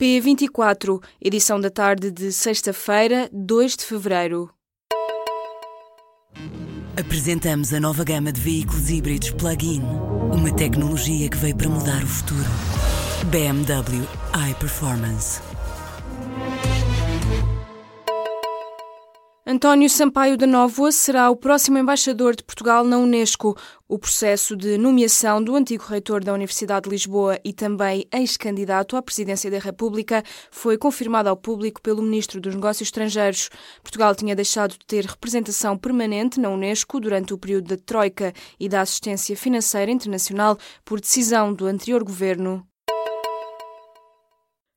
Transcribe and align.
P24, 0.00 1.02
edição 1.20 1.60
da 1.60 1.70
tarde 1.70 2.10
de 2.10 2.32
sexta-feira, 2.32 3.28
2 3.32 3.76
de 3.76 3.84
fevereiro. 3.84 4.50
Apresentamos 6.98 7.72
a 7.72 7.80
nova 7.80 8.04
gama 8.04 8.32
de 8.32 8.40
veículos 8.40 8.90
híbridos 8.90 9.30
plug-in. 9.30 9.82
Uma 10.32 10.54
tecnologia 10.54 11.28
que 11.28 11.36
veio 11.36 11.56
para 11.56 11.68
mudar 11.68 12.02
o 12.02 12.06
futuro. 12.06 12.50
BMW 13.30 14.06
iPerformance. 14.50 15.40
António 19.52 19.90
Sampaio 19.90 20.34
da 20.38 20.46
Nóvoa 20.46 20.90
será 20.90 21.28
o 21.28 21.36
próximo 21.36 21.76
embaixador 21.76 22.34
de 22.34 22.42
Portugal 22.42 22.84
na 22.84 22.96
Unesco. 22.96 23.54
O 23.86 23.98
processo 23.98 24.56
de 24.56 24.78
nomeação 24.78 25.44
do 25.44 25.54
antigo 25.54 25.84
reitor 25.84 26.24
da 26.24 26.32
Universidade 26.32 26.84
de 26.84 26.90
Lisboa 26.90 27.38
e 27.44 27.52
também 27.52 28.08
ex-candidato 28.10 28.96
à 28.96 29.02
presidência 29.02 29.50
da 29.50 29.58
República 29.58 30.24
foi 30.50 30.78
confirmado 30.78 31.28
ao 31.28 31.36
público 31.36 31.82
pelo 31.82 32.00
Ministro 32.00 32.40
dos 32.40 32.54
Negócios 32.54 32.88
Estrangeiros. 32.88 33.50
Portugal 33.82 34.14
tinha 34.14 34.34
deixado 34.34 34.70
de 34.70 34.86
ter 34.86 35.04
representação 35.04 35.76
permanente 35.76 36.40
na 36.40 36.48
Unesco 36.48 36.98
durante 36.98 37.34
o 37.34 37.38
período 37.38 37.76
da 37.76 37.76
Troika 37.76 38.32
e 38.58 38.70
da 38.70 38.80
assistência 38.80 39.36
financeira 39.36 39.92
internacional 39.92 40.56
por 40.82 40.98
decisão 40.98 41.52
do 41.52 41.66
anterior 41.66 42.02
governo. 42.02 42.66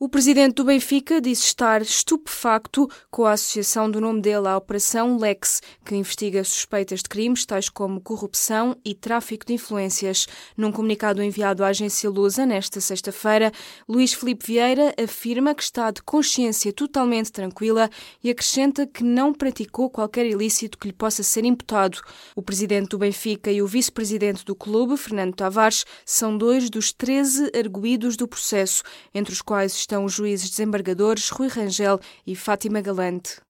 O 0.00 0.08
presidente 0.08 0.54
do 0.54 0.64
Benfica 0.64 1.20
disse 1.20 1.46
estar 1.46 1.82
estupefacto 1.82 2.88
com 3.10 3.24
a 3.24 3.32
associação 3.32 3.90
do 3.90 4.00
nome 4.00 4.20
dele 4.22 4.46
à 4.46 4.56
Operação 4.56 5.18
Lex, 5.18 5.60
que 5.84 5.96
investiga 5.96 6.44
suspeitas 6.44 7.02
de 7.02 7.08
crimes 7.08 7.44
tais 7.44 7.68
como 7.68 8.00
corrupção 8.00 8.76
e 8.84 8.94
tráfico 8.94 9.44
de 9.44 9.54
influências. 9.54 10.28
Num 10.56 10.70
comunicado 10.70 11.20
enviado 11.20 11.64
à 11.64 11.68
agência 11.70 12.08
Lusa 12.08 12.46
nesta 12.46 12.80
sexta-feira, 12.80 13.50
Luís 13.88 14.12
Felipe 14.12 14.46
Vieira 14.46 14.94
afirma 15.02 15.52
que 15.52 15.64
está 15.64 15.90
de 15.90 16.00
consciência 16.00 16.72
totalmente 16.72 17.32
tranquila 17.32 17.90
e 18.22 18.30
acrescenta 18.30 18.86
que 18.86 19.02
não 19.02 19.34
praticou 19.34 19.90
qualquer 19.90 20.26
ilícito 20.26 20.78
que 20.78 20.86
lhe 20.86 20.94
possa 20.94 21.24
ser 21.24 21.44
imputado. 21.44 22.00
O 22.36 22.42
presidente 22.42 22.90
do 22.90 22.98
Benfica 22.98 23.50
e 23.50 23.60
o 23.60 23.66
vice-presidente 23.66 24.44
do 24.44 24.54
clube, 24.54 24.96
Fernando 24.96 25.34
Tavares, 25.34 25.84
são 26.06 26.38
dois 26.38 26.70
dos 26.70 26.92
13 26.92 27.50
arguídos 27.52 28.16
do 28.16 28.28
processo, 28.28 28.84
entre 29.12 29.32
os 29.32 29.42
quais 29.42 29.87
estão 29.88 30.04
os 30.04 30.12
juízes 30.12 30.50
desembargadores 30.50 31.30
Rui 31.30 31.48
Rangel 31.48 31.98
e 32.26 32.36
Fátima 32.36 32.82
Galante. 32.82 33.40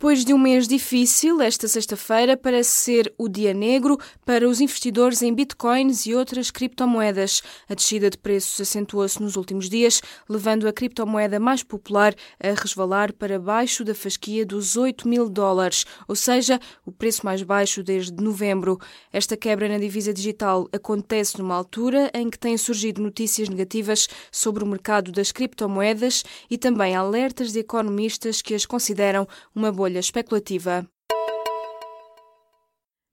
Depois 0.00 0.24
de 0.24 0.32
um 0.32 0.38
mês 0.38 0.68
difícil, 0.68 1.42
esta 1.42 1.66
sexta-feira 1.66 2.36
parece 2.36 2.70
ser 2.70 3.12
o 3.18 3.28
dia 3.28 3.52
negro 3.52 3.98
para 4.24 4.48
os 4.48 4.60
investidores 4.60 5.22
em 5.22 5.34
bitcoins 5.34 6.06
e 6.06 6.14
outras 6.14 6.52
criptomoedas. 6.52 7.42
A 7.68 7.74
descida 7.74 8.08
de 8.08 8.16
preços 8.16 8.60
acentuou-se 8.60 9.20
nos 9.20 9.34
últimos 9.34 9.68
dias, 9.68 10.00
levando 10.28 10.68
a 10.68 10.72
criptomoeda 10.72 11.40
mais 11.40 11.64
popular 11.64 12.14
a 12.38 12.50
resvalar 12.50 13.12
para 13.12 13.40
baixo 13.40 13.82
da 13.82 13.92
fasquia 13.92 14.46
dos 14.46 14.76
8 14.76 15.08
mil 15.08 15.28
dólares, 15.28 15.84
ou 16.06 16.14
seja, 16.14 16.60
o 16.86 16.92
preço 16.92 17.26
mais 17.26 17.42
baixo 17.42 17.82
desde 17.82 18.22
novembro. 18.22 18.78
Esta 19.12 19.36
quebra 19.36 19.68
na 19.68 19.78
divisa 19.78 20.14
digital 20.14 20.68
acontece 20.72 21.40
numa 21.40 21.56
altura 21.56 22.08
em 22.14 22.30
que 22.30 22.38
têm 22.38 22.56
surgido 22.56 23.02
notícias 23.02 23.48
negativas 23.48 24.06
sobre 24.30 24.62
o 24.62 24.66
mercado 24.66 25.10
das 25.10 25.32
criptomoedas 25.32 26.22
e 26.48 26.56
também 26.56 26.94
alertas 26.94 27.50
de 27.50 27.58
economistas 27.58 28.40
que 28.40 28.54
as 28.54 28.64
consideram 28.64 29.26
uma 29.52 29.72
bolha 29.88 30.00
especulativa. 30.00 30.86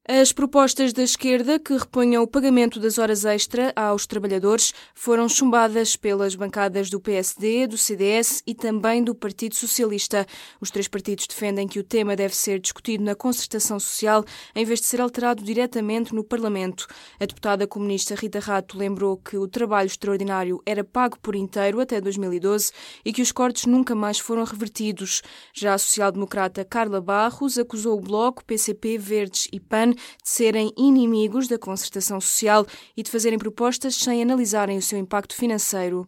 As 0.08 0.32
propostas 0.32 0.94
da 0.94 1.02
esquerda 1.02 1.58
que 1.58 1.76
reponham 1.76 2.22
o 2.22 2.28
pagamento 2.28 2.80
das 2.80 3.00
horas 3.00 3.26
extra 3.26 3.74
aos 3.76 4.06
trabalhadores 4.06 4.72
foram 4.94 5.28
chumbadas 5.28 5.96
pelas 5.96 6.36
bancadas 6.36 6.92
do 6.92 7.00
PSD, 7.00 7.66
do 7.66 7.76
CDS 7.76 8.44
e 8.46 8.54
também 8.54 9.04
do 9.04 9.16
Partido 9.16 9.56
Socialista. 9.56 10.28
Os 10.62 10.70
três 10.70 10.88
partidos 10.88 11.26
defendem 11.26 11.68
que 11.68 11.80
o 11.80 11.84
tema 11.84 12.16
deve 12.16 12.36
ser 12.36 12.60
discutido 12.60 13.04
na 13.04 13.16
concertação 13.16 13.80
social 13.80 14.24
em 14.56 14.64
vez 14.64 14.80
de 14.80 14.86
ser 14.86 15.02
alterado 15.02 15.44
diretamente 15.44 16.14
no 16.14 16.24
Parlamento. 16.24 16.86
A 17.20 17.26
deputada 17.26 17.66
comunista 17.66 18.14
Rita 18.14 18.40
Rato 18.40 18.78
lembrou 18.78 19.18
que 19.18 19.38
o 19.38 19.48
trabalho 19.48 19.88
extraordinário 19.88 20.62
era 20.68 20.84
pago 20.84 21.18
por 21.20 21.36
inteiro 21.36 21.80
até 21.80 22.00
2012 22.00 22.72
e 23.04 23.12
que 23.12 23.24
os 23.24 23.32
cortes 23.32 23.66
nunca 23.66 23.96
mais 23.96 24.20
foram 24.20 24.44
revertidos. 24.44 25.24
Já 25.52 25.74
a 25.74 25.80
social-democrata 25.80 26.64
Carla 26.64 27.02
Barros 27.02 27.58
acusou 27.58 27.98
o 27.98 28.02
Bloco, 28.02 28.46
PCP, 28.46 29.00
Verdes 29.00 29.48
e 29.52 29.60
PAN 29.60 29.95
de 29.96 30.30
serem 30.30 30.72
inimigos 30.78 31.48
da 31.48 31.58
concertação 31.58 32.22
social 32.22 32.66
e 32.96 33.02
de 33.02 33.10
fazerem 33.10 33.40
propostas 33.40 33.96
sem 33.96 34.22
analisarem 34.22 34.78
o 34.78 34.82
seu 34.82 35.00
impacto 35.00 35.36
financeiro. 35.36 36.06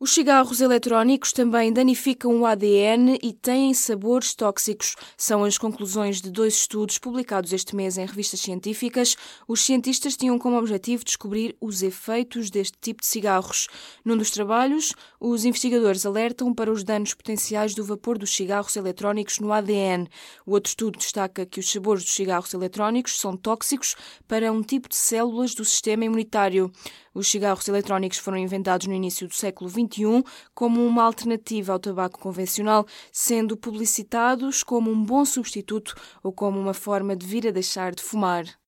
Os 0.00 0.10
cigarros 0.10 0.60
eletrónicos 0.60 1.32
também 1.32 1.72
danificam 1.72 2.40
o 2.40 2.44
ADN 2.44 3.16
e 3.22 3.32
têm 3.32 3.72
sabores 3.72 4.34
tóxicos. 4.34 4.96
São 5.16 5.44
as 5.44 5.56
conclusões 5.56 6.20
de 6.20 6.32
dois 6.32 6.54
estudos 6.54 6.98
publicados 6.98 7.52
este 7.52 7.76
mês 7.76 7.96
em 7.96 8.04
revistas 8.04 8.40
científicas. 8.40 9.16
Os 9.46 9.64
cientistas 9.64 10.16
tinham 10.16 10.36
como 10.36 10.58
objetivo 10.58 11.04
descobrir 11.04 11.56
os 11.60 11.80
efeitos 11.80 12.50
deste 12.50 12.76
tipo 12.80 13.02
de 13.02 13.06
cigarros. 13.06 13.68
Num 14.04 14.16
dos 14.16 14.32
trabalhos, 14.32 14.94
os 15.20 15.44
investigadores 15.44 16.04
alertam 16.04 16.52
para 16.52 16.72
os 16.72 16.82
danos 16.82 17.14
potenciais 17.14 17.72
do 17.72 17.84
vapor 17.84 18.18
dos 18.18 18.34
cigarros 18.34 18.74
eletrónicos 18.74 19.38
no 19.38 19.52
ADN. 19.52 20.08
O 20.44 20.54
outro 20.54 20.70
estudo 20.70 20.98
destaca 20.98 21.46
que 21.46 21.60
os 21.60 21.70
sabores 21.70 22.02
dos 22.02 22.14
cigarros 22.14 22.52
eletrónicos 22.52 23.20
são 23.20 23.36
tóxicos 23.36 23.94
para 24.26 24.50
um 24.50 24.60
tipo 24.60 24.88
de 24.88 24.96
células 24.96 25.54
do 25.54 25.64
sistema 25.64 26.04
imunitário. 26.04 26.72
Os 27.14 27.28
cigarros 27.28 27.68
eletrónicos 27.68 28.18
foram 28.18 28.38
inventados 28.38 28.88
no 28.88 28.92
início 28.92 29.28
do 29.28 29.34
século 29.34 29.70
XXI 29.94 30.24
como 30.54 30.84
uma 30.84 31.04
alternativa 31.04 31.72
ao 31.72 31.78
tabaco 31.78 32.18
convencional, 32.18 32.86
sendo 33.12 33.56
publicitados 33.56 34.62
como 34.62 34.90
um 34.90 35.04
bom 35.04 35.24
substituto 35.24 35.94
ou 36.22 36.32
como 36.32 36.58
uma 36.58 36.74
forma 36.74 37.14
de 37.16 37.26
vir 37.26 37.46
a 37.46 37.50
deixar 37.50 37.94
de 37.94 38.02
fumar. 38.02 38.63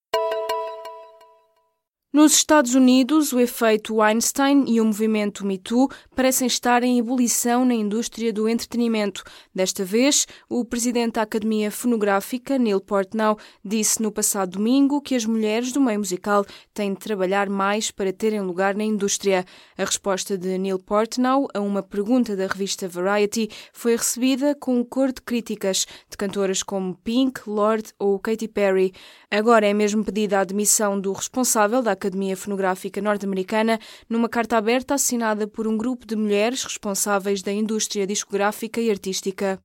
Nos 2.16 2.32
Estados 2.32 2.75
Unidos, 2.75 3.34
o 3.34 3.38
efeito 3.38 4.00
Einstein 4.00 4.65
e 4.69 4.81
o 4.81 4.87
movimento 4.87 5.44
Me 5.44 5.59
Too 5.59 5.87
parecem 6.15 6.47
estar 6.47 6.82
em 6.82 6.99
ebulição 6.99 7.62
na 7.62 7.75
indústria 7.75 8.32
do 8.32 8.49
entretenimento. 8.49 9.22
Desta 9.54 9.84
vez, 9.84 10.26
o 10.49 10.65
presidente 10.65 11.16
da 11.16 11.22
Academia 11.22 11.71
Fonográfica, 11.71 12.56
Neil 12.56 12.81
Portnow, 12.81 13.37
disse 13.62 14.00
no 14.00 14.10
passado 14.10 14.53
domingo 14.53 15.03
que 15.03 15.15
as 15.15 15.26
mulheres 15.26 15.72
do 15.72 15.81
meio 15.82 15.99
musical 15.99 16.47
têm 16.72 16.94
de 16.94 17.00
trabalhar 17.00 17.50
mais 17.50 17.91
para 17.91 18.10
terem 18.15 18.41
lugar 18.41 18.75
na 18.75 18.84
indústria. 18.84 19.44
A 19.76 19.84
resposta 19.84 20.38
de 20.38 20.56
Neil 20.56 20.78
Portnow 20.78 21.47
a 21.53 21.60
uma 21.60 21.82
pergunta 21.82 22.34
da 22.34 22.47
revista 22.47 22.88
Variety 22.88 23.50
foi 23.75 23.94
recebida 23.94 24.55
com 24.55 24.78
um 24.78 24.84
cor 24.84 25.12
de 25.12 25.21
críticas 25.21 25.87
de 26.09 26.16
cantoras 26.16 26.62
como 26.62 26.94
Pink, 26.94 27.43
Lorde 27.47 27.93
ou 27.99 28.19
Katy 28.19 28.49
Perry. 28.49 28.94
Agora 29.31 29.66
é 29.66 29.75
mesmo 29.75 30.03
pedida 30.03 30.38
a 30.38 30.41
admissão 30.41 30.99
do 30.99 31.12
responsável 31.12 31.82
da 31.82 31.93
Academia 31.93 32.06
Fonográfica 32.37 33.00
Norte-Americana 33.00 33.78
numa 34.09 34.28
carta 34.28 34.56
aberta 34.56 34.94
assinada 34.94 35.47
por 35.49 35.67
um 35.67 35.77
grupo 35.77 36.06
de 36.06 36.15
mulheres 36.15 36.62
responsáveis 36.62 37.43
da 37.43 37.53
indústria 37.53 38.06
discográfica 38.06 38.81
e 38.81 38.91
artística. 38.91 39.59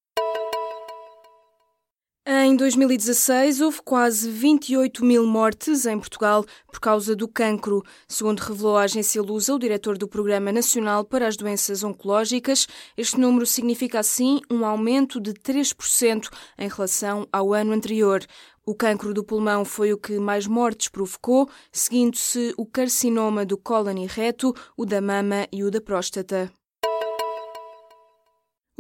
Em 2.24 2.56
2016, 2.56 3.62
houve 3.62 3.82
quase 3.84 4.30
28 4.30 5.04
mil 5.04 5.26
mortes 5.26 5.88
em 5.88 5.98
Portugal 5.98 6.46
por 6.68 6.80
causa 6.80 7.16
do 7.16 7.28
cancro. 7.28 7.82
Segundo 8.08 8.40
revelou 8.40 8.78
a 8.78 8.84
agência 8.84 9.22
Lusa, 9.24 9.56
o 9.56 9.60
diretor 9.60 9.98
do 9.98 10.08
Programa 10.08 10.52
Nacional 10.52 11.04
para 11.04 11.28
as 11.28 11.36
Doenças 11.36 11.84
Oncológicas, 11.84 12.68
este 12.96 13.20
número 13.20 13.48
significa, 13.48 14.00
assim, 14.00 14.40
um 14.52 14.64
aumento 14.64 15.20
de 15.20 15.34
3% 15.34 16.30
em 16.60 16.70
relação 16.70 17.28
ao 17.34 17.56
ano 17.56 17.74
anterior. 17.74 18.24
O 18.64 18.76
cancro 18.76 19.12
do 19.12 19.24
pulmão 19.24 19.66
foi 19.66 19.92
o 19.92 19.98
que 19.98 20.20
mais 20.20 20.46
mortes 20.46 20.88
provocou, 20.88 21.50
seguindo-se 21.72 22.54
o 22.56 22.66
carcinoma 22.66 23.44
do 23.44 23.58
cólon 23.58 23.98
e 23.98 24.06
reto, 24.06 24.54
o 24.78 24.86
da 24.86 25.02
mama 25.02 25.48
e 25.52 25.64
o 25.64 25.72
da 25.72 25.82
próstata. 25.82 26.52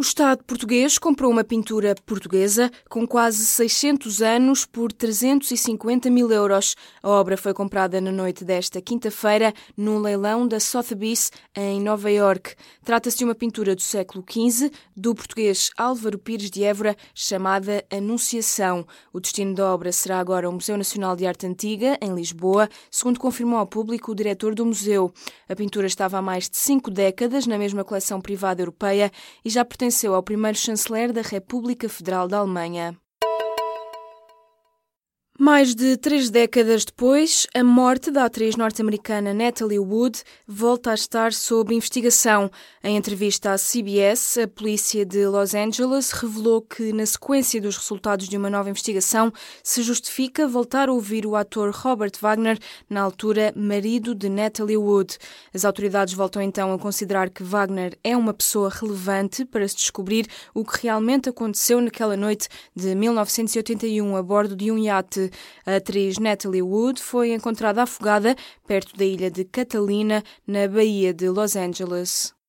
O 0.01 0.03
Estado 0.03 0.43
português 0.45 0.97
comprou 0.97 1.31
uma 1.31 1.43
pintura 1.43 1.93
portuguesa 2.07 2.71
com 2.89 3.05
quase 3.05 3.45
600 3.45 4.23
anos 4.23 4.65
por 4.65 4.91
350 4.91 6.09
mil 6.09 6.31
euros. 6.31 6.75
A 7.03 7.09
obra 7.09 7.37
foi 7.37 7.53
comprada 7.53 8.01
na 8.01 8.11
noite 8.11 8.43
desta 8.43 8.81
quinta-feira 8.81 9.53
num 9.77 9.99
leilão 9.99 10.47
da 10.47 10.59
Sotheby's 10.59 11.31
em 11.55 11.79
Nova 11.79 12.09
York. 12.09 12.55
Trata-se 12.83 13.19
de 13.19 13.25
uma 13.25 13.35
pintura 13.35 13.75
do 13.75 13.81
século 13.83 14.25
XV 14.27 14.71
do 14.97 15.13
português 15.13 15.69
Álvaro 15.77 16.17
Pires 16.17 16.49
de 16.49 16.63
Évora 16.63 16.97
chamada 17.13 17.85
Anunciação. 17.91 18.87
O 19.13 19.19
destino 19.19 19.53
da 19.53 19.71
obra 19.71 19.91
será 19.91 20.19
agora 20.19 20.49
o 20.49 20.51
Museu 20.51 20.79
Nacional 20.79 21.15
de 21.15 21.27
Arte 21.27 21.45
Antiga, 21.45 21.95
em 22.01 22.15
Lisboa, 22.15 22.67
segundo 22.89 23.19
confirmou 23.19 23.59
ao 23.59 23.67
público 23.67 24.13
o 24.13 24.15
diretor 24.15 24.55
do 24.55 24.65
museu. 24.65 25.13
A 25.47 25.55
pintura 25.55 25.85
estava 25.85 26.17
há 26.17 26.23
mais 26.23 26.49
de 26.49 26.57
cinco 26.57 26.89
décadas 26.89 27.45
na 27.45 27.59
mesma 27.59 27.83
coleção 27.83 28.19
privada 28.19 28.63
europeia 28.63 29.11
e 29.45 29.49
já 29.51 29.63
pertence 29.63 29.90
pertenceu 29.91 30.15
ao 30.15 30.23
primeiro 30.23 30.57
chanceler 30.57 31.11
da 31.11 31.21
República 31.21 31.89
Federal 31.89 32.25
da 32.25 32.37
Alemanha. 32.37 32.97
Mais 35.39 35.73
de 35.73 35.97
três 35.97 36.29
décadas 36.29 36.85
depois, 36.85 37.47
a 37.55 37.63
morte 37.63 38.11
da 38.11 38.25
atriz 38.25 38.55
norte-americana 38.57 39.33
Natalie 39.33 39.79
Wood 39.79 40.21
volta 40.45 40.91
a 40.91 40.93
estar 40.93 41.33
sob 41.33 41.73
investigação. 41.73 42.51
Em 42.83 42.97
entrevista 42.97 43.53
à 43.53 43.57
CBS, 43.57 44.39
a 44.43 44.47
polícia 44.47 45.05
de 45.05 45.25
Los 45.25 45.55
Angeles 45.55 46.11
revelou 46.11 46.61
que, 46.61 46.91
na 46.93 47.05
sequência 47.05 47.61
dos 47.61 47.77
resultados 47.77 48.27
de 48.27 48.37
uma 48.37 48.49
nova 48.49 48.69
investigação, 48.69 49.31
se 49.63 49.81
justifica 49.81 50.47
voltar 50.47 50.89
a 50.89 50.93
ouvir 50.93 51.25
o 51.25 51.35
ator 51.35 51.71
Robert 51.73 52.11
Wagner, 52.19 52.59
na 52.89 53.01
altura 53.01 53.53
marido 53.55 54.13
de 54.13 54.29
Natalie 54.29 54.77
Wood. 54.77 55.17
As 55.53 55.63
autoridades 55.65 56.13
voltam 56.13 56.41
então 56.41 56.73
a 56.73 56.77
considerar 56.77 57.29
que 57.29 57.41
Wagner 57.41 57.97
é 58.03 58.15
uma 58.15 58.33
pessoa 58.33 58.69
relevante 58.69 59.45
para 59.45 59.67
se 59.67 59.75
descobrir 59.75 60.27
o 60.53 60.63
que 60.63 60.83
realmente 60.83 61.29
aconteceu 61.29 61.81
naquela 61.81 62.17
noite 62.17 62.47
de 62.75 62.93
1981 62.93 64.15
a 64.15 64.21
bordo 64.21 64.55
de 64.55 64.71
um 64.71 64.77
iate. 64.77 65.20
A 65.65 65.75
atriz 65.75 66.17
Natalie 66.17 66.61
Wood 66.61 67.01
foi 67.01 67.31
encontrada 67.31 67.83
afogada 67.83 68.35
perto 68.65 68.95
da 68.95 69.05
ilha 69.05 69.29
de 69.29 69.43
Catalina, 69.43 70.23
na 70.47 70.67
Baía 70.67 71.13
de 71.13 71.29
Los 71.29 71.55
Angeles. 71.55 72.40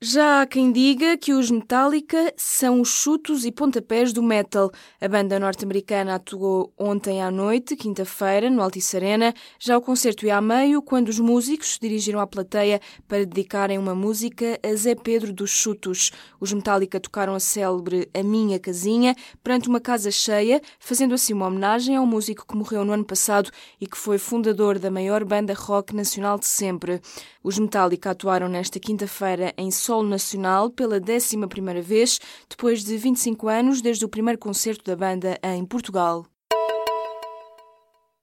Já 0.00 0.42
há 0.42 0.46
quem 0.46 0.70
diga 0.70 1.16
que 1.16 1.32
os 1.32 1.50
Metallica 1.50 2.32
são 2.36 2.80
os 2.80 2.88
chutos 2.88 3.44
e 3.44 3.50
pontapés 3.50 4.12
do 4.12 4.22
metal. 4.22 4.70
A 5.00 5.08
banda 5.08 5.40
norte-americana 5.40 6.14
atuou 6.14 6.72
ontem 6.78 7.20
à 7.20 7.32
noite, 7.32 7.74
quinta-feira, 7.74 8.48
no 8.48 8.62
Altice 8.62 8.96
Arena. 8.96 9.34
Já 9.58 9.76
o 9.76 9.80
concerto 9.80 10.24
ia 10.24 10.36
a 10.36 10.40
meio, 10.40 10.80
quando 10.82 11.08
os 11.08 11.18
músicos 11.18 11.72
se 11.72 11.80
dirigiram 11.80 12.20
à 12.20 12.28
plateia 12.28 12.80
para 13.08 13.26
dedicarem 13.26 13.76
uma 13.76 13.92
música 13.92 14.56
a 14.62 14.72
Zé 14.76 14.94
Pedro 14.94 15.32
dos 15.32 15.50
Chutos. 15.50 16.12
Os 16.38 16.52
Metallica 16.52 17.00
tocaram 17.00 17.34
a 17.34 17.40
célebre 17.40 18.08
A 18.14 18.22
Minha 18.22 18.60
Casinha 18.60 19.16
perante 19.42 19.68
uma 19.68 19.80
casa 19.80 20.12
cheia, 20.12 20.62
fazendo 20.78 21.12
assim 21.12 21.32
uma 21.32 21.48
homenagem 21.48 21.96
ao 21.96 22.06
músico 22.06 22.46
que 22.46 22.56
morreu 22.56 22.84
no 22.84 22.92
ano 22.92 23.04
passado 23.04 23.50
e 23.80 23.86
que 23.88 23.98
foi 23.98 24.16
fundador 24.16 24.78
da 24.78 24.92
maior 24.92 25.24
banda 25.24 25.54
rock 25.54 25.92
nacional 25.92 26.38
de 26.38 26.46
sempre. 26.46 27.00
Os 27.42 27.58
Metallica 27.58 28.10
atuaram 28.10 28.48
nesta 28.48 28.78
quinta-feira 28.78 29.52
em 29.56 29.72
solo 29.88 30.06
nacional 30.06 30.68
pela 30.68 30.96
11 30.96 31.80
vez, 31.80 32.20
depois 32.46 32.84
de 32.84 32.94
25 32.98 33.48
anos 33.48 33.80
desde 33.80 34.04
o 34.04 34.08
primeiro 34.08 34.38
concerto 34.38 34.84
da 34.84 34.94
banda 34.94 35.38
em 35.42 35.64
Portugal. 35.64 36.26